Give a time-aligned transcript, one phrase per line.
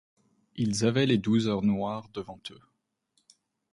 [0.55, 2.59] Ils avaient les douze heures noires devant eux.